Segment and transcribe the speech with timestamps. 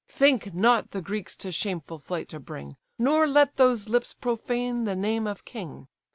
[0.07, 4.95] Think not the Greeks to shameful flight to bring, Nor let those lips profane the
[4.95, 5.89] name of king.